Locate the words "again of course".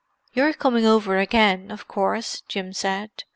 1.19-2.41